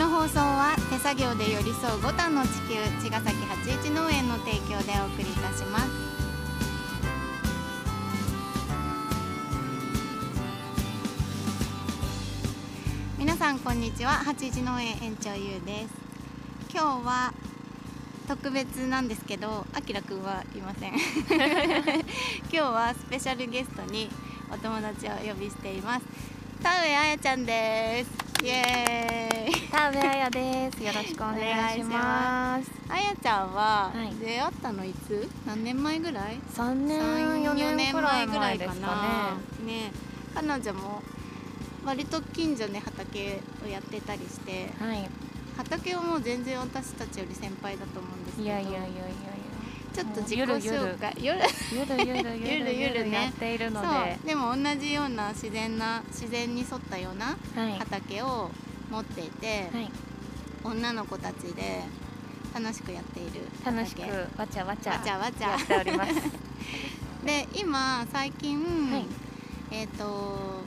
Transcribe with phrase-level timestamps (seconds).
[0.00, 5.86] の放送は手作業で寄り添う五反の地球茅ヶ崎八一農園の提供でお送りいたします。
[13.18, 14.12] 皆さんこんにちは。
[14.12, 15.88] 八一農園園長ゆうです。
[16.72, 17.34] 今日は
[18.26, 20.94] 特別なんですけどあきらくんはいません。
[22.50, 24.08] 今日はスペシャルゲストに
[24.50, 26.06] お友達を呼びしています。
[26.62, 28.10] 田上あやちゃんです。
[28.42, 29.39] イエーイ。
[29.70, 30.82] 田辺彩です。
[30.82, 32.70] よろしくお願いします。
[32.88, 36.40] あやちゃんははい出会ったのいつ、何年前ぐらい？
[36.52, 36.98] 三年
[37.42, 39.72] 四4年くらい前ですかね。
[39.72, 39.92] ね。
[40.34, 41.02] 彼女も
[41.84, 45.08] 割と近所で畑をやってたりしてはい。
[45.56, 48.48] 畑をもう全然私たちより先輩だと思うんですけど。
[48.48, 48.90] いやいやいやいやい
[49.94, 51.14] ちょっと自己紹介。
[51.18, 58.50] ゆるやゆるゆるゆるやっているのででも同じような自然な自然に沿ったようなはい畑を
[58.90, 59.90] 持っていて、はい。
[60.62, 61.82] 女の子たちで
[62.54, 65.48] 楽しくやっている楽しく畑わちゃわちゃわちゃわちゃ。
[65.48, 66.12] やっております。
[67.24, 68.58] で今最近、
[68.90, 69.06] はい。
[69.70, 70.62] えっ、と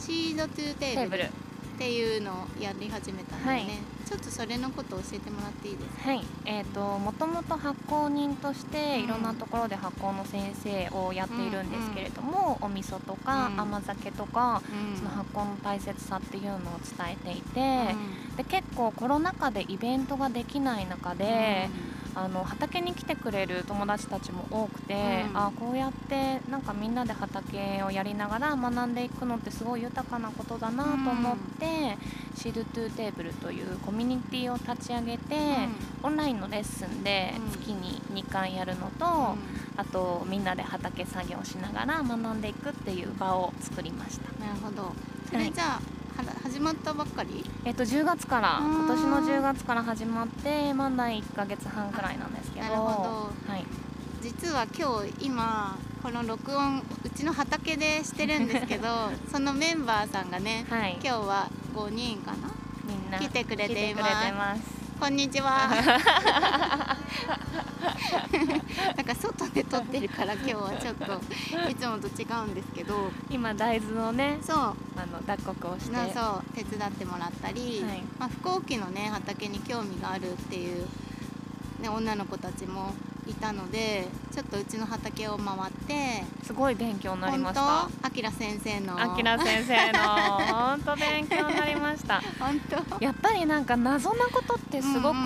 [0.00, 1.30] seed to table。
[1.78, 6.08] っていうのをやり始めたんだよね、はいちょっとそれのことを教えてもらっていいですか？
[6.08, 6.24] はい。
[6.46, 9.04] えー、ともともと発酵人としてうん。
[9.04, 13.60] いろんなところで発酵の先生をやっているんですけれども、お味噌とかうん。
[13.60, 14.96] 甘酒とか、うん。
[14.96, 16.58] その発酵の大切さっていうのを
[16.96, 17.94] 伝えていて、
[18.38, 21.68] で結構コロナ禍でイベントができない中で、
[22.24, 25.36] あの畑に来てくれる友達たちも多くて、うん。
[25.36, 31.96] あこうやってなんかみんなで畑をやりながら学んでいくのってすごい豊かなことだなと思って、
[32.36, 35.36] Seed to Table というコミュニティを立ち上げて、
[36.02, 37.50] オンラインのレッスンでうん。
[37.50, 39.38] 月に2回やるのと、うん。
[39.76, 44.32] あとみんなで畑作業しながら学んでいくっていう場を作りました。
[44.44, 44.92] なるほど。
[45.30, 47.44] それじゃあ、はら始まったばっかり？
[47.64, 52.66] えっと、10月からうん今年の10月から始まってまだ1ヶ月半くらいなんですけど。
[52.66, 53.52] なるほど。
[53.52, 53.64] はい、
[54.22, 58.88] 実は今日今この録音うちの畑でしてるんですけど
[59.30, 62.50] そのメンバーさんがねはい、今日は5人かな？
[62.84, 64.62] みんな来てくれ来ています。
[64.98, 65.70] こんにちは
[68.96, 71.20] なんか外で撮ってるから今日はちょっと
[71.70, 73.10] いつもと違うんですけど。
[73.30, 74.56] 今大豆のねそう。
[74.56, 75.92] あの脱穀をして。
[75.92, 76.54] なそう。
[76.54, 78.02] 手伝ってもらったり、はい。
[78.18, 80.86] まあ、飛行機のね畑に興味があるっていう、
[81.80, 82.94] ね、女の子たちも
[83.26, 87.86] いたのでちょっとうちの畑を回ってすごい勉強になりました。
[87.86, 88.96] あきら先生の。
[88.96, 89.98] あきら先生の。
[89.98, 92.22] 本当勉強になりました。
[92.38, 93.04] 本当？
[93.04, 95.16] やっぱりなんか謎なことってすごく、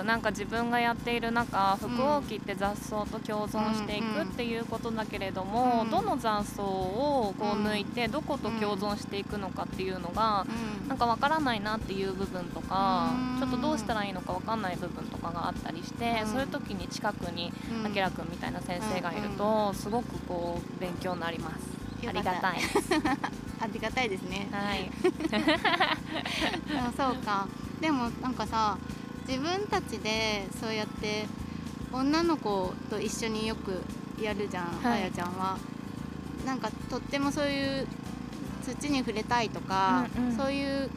[0.00, 5.90] うんなんか自分がやっている中うん複合機って雑草と共存していくっていうことだけれども、うん。
[5.90, 10.46] どの雑草をこううん抜いてどこと共存していくのかっていうのが、
[10.82, 10.88] うん。
[10.88, 13.38] なんかわからないなっていう部分とかうん。
[13.38, 16.26] ちょっとどうしたらいいのかわかんない部分とかがあったりして、うん。
[16.26, 17.86] そういう時に近くにうん。
[17.86, 21.56] あきらくんみたいな先生がいると、すごくこう勉強になります。
[22.06, 22.58] ありがたい。
[23.60, 24.48] ありがたいですね。
[24.50, 24.90] はい。
[26.76, 27.46] あそうか。
[27.80, 28.76] でもなんかさ
[29.28, 31.26] 自分たちでそうやって
[31.92, 33.82] 女の子と一緒によく
[34.20, 35.02] やるじゃん、はい。
[35.02, 35.58] あやちゃんは。
[36.44, 37.86] なんかとってもそういう
[38.64, 40.36] 土に触れたいとか、うんうん。
[40.36, 40.90] そういう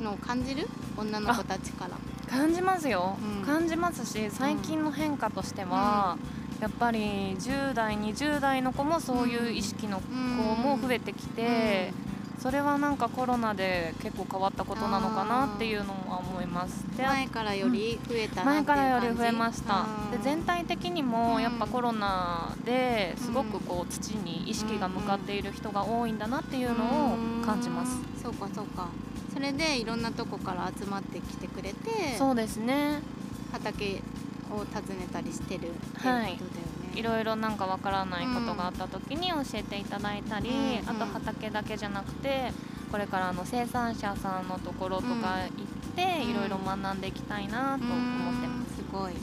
[0.00, 0.68] のを感じる？
[0.96, 1.96] 女の子たちから。
[2.30, 3.44] 感じますよ、うん。
[3.44, 6.16] 感じますし最近の変化としては、
[6.62, 11.92] やっぱり10代20代の子もそういう意識の子も増えてきて、
[12.40, 16.84] それはなんかコロナで結構変わったことなのかなっていうのは思います。
[16.96, 19.80] で前からより増えた前からより増えました。
[19.80, 20.10] うん。
[20.12, 26.84] で全体的にうんもやっぱコロナですごくこう土に意識が向かっている人が多いんだなっていうの
[27.14, 27.96] を感じます。
[27.96, 28.86] うんそうかそうか。
[29.34, 33.00] それでいろんなとこから集まってきてくれてそうですね。
[33.50, 34.00] 畑
[34.54, 36.38] を訪ねたりしてるっていね、
[36.94, 37.02] い。
[37.02, 42.52] ろいろなんかわからないことがあった時に教えていただいたり、うんあと畑だけじゃなくて
[42.90, 45.16] これからあの生産者さんのところとか行っ
[45.96, 46.30] てうん。
[46.30, 48.76] いろいろ学んでいきたいなと思ってます。
[48.76, 49.02] すごい。
[49.04, 49.14] はい。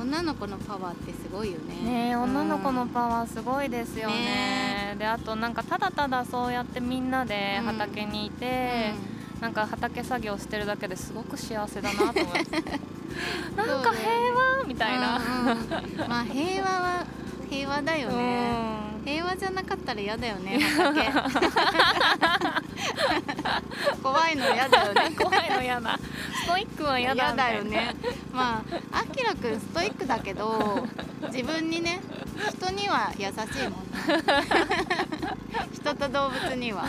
[0.00, 1.74] 女の子のパワーってすごいよね。
[1.84, 4.14] ねえ女の子のワパワーすごいですよね。
[4.14, 8.94] ねであとなんかただただそうやってみんなで畑にいて、
[9.40, 12.99] なんか畑作業してるだけですごく幸せだなと思います
[13.56, 15.20] なんか平和みたいな、
[16.08, 17.04] まあ平和は
[17.50, 18.52] 平和だよね、
[19.04, 21.10] 平和じゃなかったら嫌だよね畑。
[24.02, 25.10] 怖いの嫌だよね。
[25.18, 25.98] 怖いの嫌だ。
[26.42, 27.94] ストイックは嫌だ嫌だよね。
[28.32, 28.62] ま
[28.92, 30.86] ああきらくんストイックだけど
[31.32, 32.00] 自分にね
[32.50, 33.30] 人には優し
[33.64, 33.88] いもんね。
[35.74, 36.84] 人と動物には、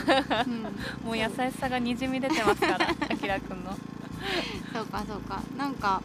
[0.45, 0.63] うん。
[1.05, 3.77] もう優しさがにじみ出てますからあきらくんの。
[4.73, 5.41] そうかそうか。
[5.57, 6.01] なんか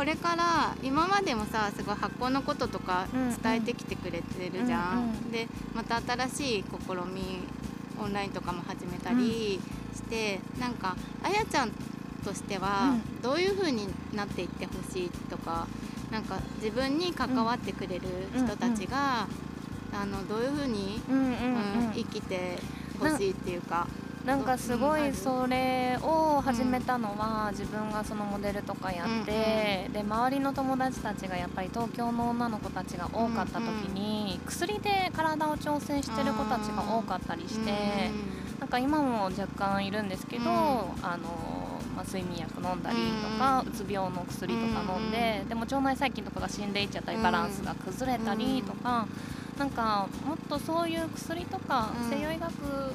[0.00, 3.06] これから今までもさすごい発酵のこととか
[3.42, 5.30] 伝えてきてくれてるじゃん、うんうん。
[5.30, 7.42] でまた新しい試み
[8.02, 9.60] オンラインとかも始めたり
[9.94, 11.70] して、なんかあやちゃん
[12.24, 15.66] としてはうどういう風になっていってほしいとか
[16.10, 19.28] なんか自分に関わってくれる人たちが、
[19.92, 21.28] あのどういう風に、うんうんうん。
[21.28, 22.56] うん生きて
[22.98, 23.86] ほしいっていうか。
[24.24, 33.64] なんかすごうんいそれを始めたのは自分がそのモデルとかやって、で周りの友達たちがやっぱり東京の女の子たちが多かった時
[33.94, 38.10] に、薬で体を挑戦してる子たちが多かったりして、
[38.60, 40.48] なんか今も若干いるんですけど、うん。
[41.02, 41.60] あの
[41.96, 47.22] まあ、睡眠薬飲んだりとか、うつ病の薬とか飲んで、でも腸内細菌とかが死んでいっちゃったりうん。
[47.22, 49.06] バランスが崩れたりとか。
[49.60, 52.08] なんかもっとそういう薬とかうん。
[52.08, 52.50] 西洋医学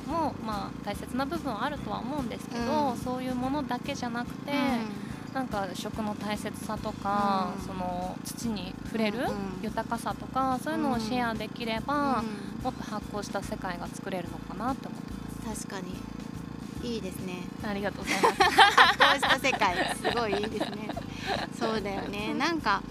[0.07, 2.97] もまあ大切な部分はあるとは思うんですけど、うん。
[2.97, 4.51] そういうものだけじゃなくて、
[5.31, 7.67] なんか食の大切さとか、うん。
[7.67, 12.63] その土に触れるうん豊かさとかそういうのをシェアできれば、うん。
[12.63, 15.95] もっと発酵した世界が作れるのかなって思って確かに。
[16.83, 17.44] いいですね。
[17.61, 17.69] ます。
[17.69, 18.41] ありがとうございます。
[18.41, 20.89] 発酵した世界すごいいいですね。
[21.59, 22.33] そうだよね。
[22.33, 22.81] なんか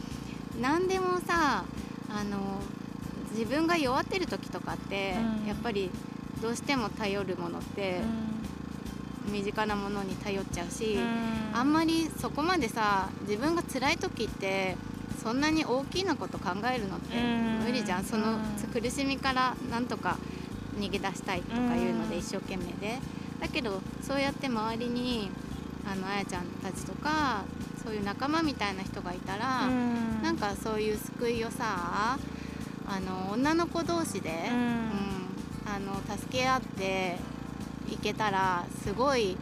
[0.61, 1.65] 何でもさ
[2.09, 2.61] あの
[3.37, 5.47] 自分が弱ってる時とかって、うん。
[5.49, 5.91] やっぱり
[6.41, 8.01] どうしても頼るものって
[9.31, 10.99] 身近なものに頼っちゃうし、
[11.53, 14.77] あんまりそこまでさ自分が辛い時って
[15.23, 17.65] そんなに大きなこと考えるのってうん。
[17.65, 18.05] 無理じゃん。
[18.05, 18.41] そのうん。
[18.73, 20.19] 苦しみからなんとか
[20.79, 22.99] 逃げ出したいとかいうのでうん一生懸命で。
[23.41, 25.31] だけどそうやって周りに
[25.87, 27.45] あのあやちゃんたちとか
[27.85, 29.69] そういう仲間みたいな人がいたら、
[30.23, 32.17] なんかそういう救いをさ
[32.87, 34.91] あの女の子同士で、うん。
[35.67, 37.17] あの助け合って
[37.91, 39.35] いけたらすごい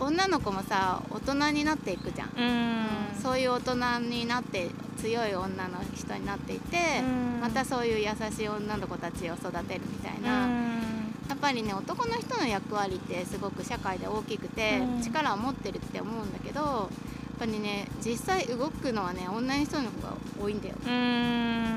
[0.00, 3.22] 女の子もさ大人になっていくじゃん、うん。
[3.22, 7.02] そういう大人になって強い女の人になっていて、
[7.40, 10.48] またそういう優しい女の子たちを育てるみたいな、
[11.28, 15.02] やっぱりね男の人の役割ってすごく社会で大きくて、うん。
[15.02, 16.88] 力を持ってるって思うんだけど
[17.42, 20.74] ぱりね実際動くのはね女の人の方が多いんだよ、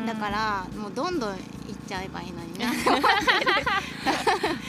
[0.06, 1.40] だからもうどんどん行っ
[1.88, 2.68] ちゃえばいいのにな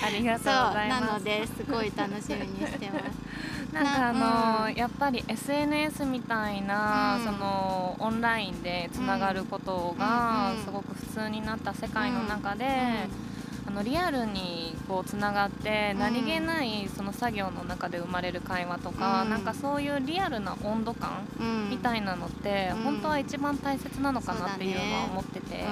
[0.04, 1.04] ありがとうございます。
[1.06, 3.04] なのですごい楽しみにしてます。
[3.74, 4.74] なんかあのうん。
[4.74, 7.24] やっぱり SNS みたいな、うん。
[7.24, 13.25] そのオンラインでつながることがうんすごく普通になった世界の中で、う
[13.66, 15.98] あのリアルにこうつながってうん。
[15.98, 19.30] 何気ないその作業の中で生まれる会話とか、うん。
[19.30, 21.26] なんかそういうリアルな温度感
[21.70, 22.82] みたいなのって、うん。
[22.84, 25.64] 本当は一番大切なのかなっていうのは思ってて。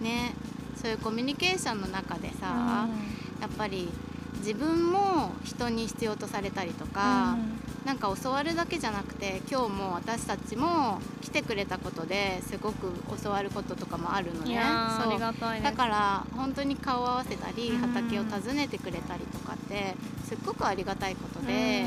[0.00, 0.04] うん。
[0.04, 0.34] ね。
[0.80, 3.40] そういうコミュニケーションの中でさ、うん。
[3.40, 3.88] やっぱり
[4.38, 7.36] 自分も人に必要とされたりとか、
[7.88, 12.92] なんか教わるだけじゃなくて今日も私たちも来てくれたことですごく
[13.22, 15.62] 教わることとかもあるのです。
[15.62, 17.78] だから本当に顔を合わせたりうん。
[17.78, 19.94] 畑を訪ねてくれたりとかって
[20.26, 21.86] すっごくありがたいことで、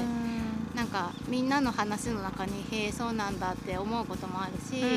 [0.74, 4.89] なんかみんなの話の中にへえそうなんだって思うこともあるし、うん。
[4.89, 4.92] う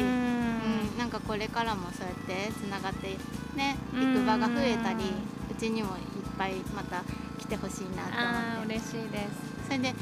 [0.95, 3.09] んなんかこれからもそうやってつながって
[3.55, 5.05] ねうん行く場が増えたり
[5.51, 6.03] うちにもいっ
[6.39, 7.05] ぱいまた
[7.39, 8.75] 来てほしいなと思って。
[8.77, 9.67] 嬉しいです。
[9.67, 9.95] それで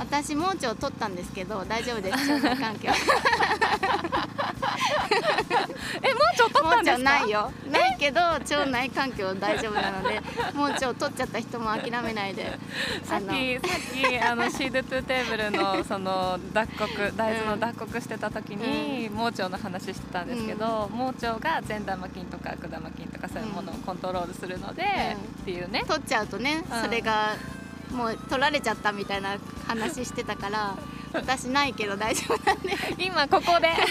[0.00, 2.90] 私盲腸取ったんですけど大丈夫です 腸内環境。
[6.02, 7.52] え、もうちょっと盲腸ないよ。
[7.70, 10.22] ないけど腸内環境大丈夫なので
[10.54, 12.58] 盲腸取っちゃった人も諦めないで。
[13.04, 25.42] さっきさっきあのシードトゥテーブルの その脱穀大豆の脱穀してた時に、盲腸の話してたんですけど、盲腸が善玉菌とか悪玉菌とかそういうものをコントロールするので、うん。
[25.42, 25.84] っていうね。
[25.86, 26.82] 取っちゃうとねうん。
[26.82, 27.34] それが
[27.92, 30.76] もう取られちゃったみたいな話してたから
[31.12, 32.76] 私ないけど大丈夫なんで。
[32.98, 33.68] 今ここで。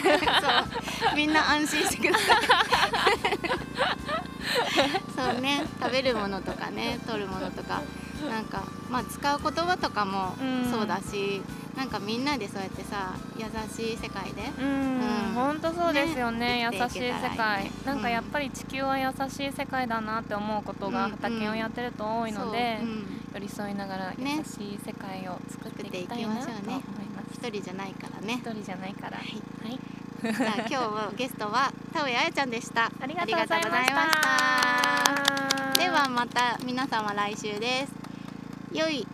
[1.02, 1.16] そう。
[1.16, 2.40] みんな安心してください。
[5.34, 5.66] そうね。
[5.82, 7.82] 食べるものとかね取るものとか。
[8.30, 10.72] なんかまあ使う言葉とかもうん。
[10.72, 11.42] そうだし、
[11.76, 14.52] なんかみんなでそうやってさ優しい世界で。
[14.58, 14.66] うん。
[14.66, 15.34] うん。
[15.36, 16.70] 本当そうですよね。
[16.70, 16.70] ね。
[16.72, 17.72] 優しい世生きていね。
[17.86, 21.12] なんかやっぱり地球は優しい世界だなって思うことがうん。
[21.12, 26.84] 畑をやってると多いので、うん寄り添いながら優ねしい世界を作っていきたい作なと思いましょうね。
[27.16, 27.30] ます。
[27.34, 28.34] 一人じゃないからね。
[28.34, 29.18] 一人じゃないから。
[29.18, 29.28] はい。
[29.64, 29.80] はい。
[30.22, 32.92] じゃあ今日はゲストは田上あやちゃんでした。
[33.00, 33.56] ありがとうございました。
[33.56, 34.02] ありがとうございま
[35.54, 35.80] した。
[35.80, 37.94] ではまた皆様来週です。
[38.74, 39.08] 良い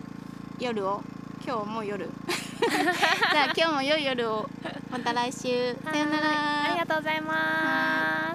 [0.60, 1.02] 夜を。
[1.46, 2.10] 今日も夜。
[2.60, 4.50] じゃあ今日も良い夜を。
[4.90, 5.76] また来週。
[5.84, 6.64] さよなら。
[6.64, 8.35] ありがとうございま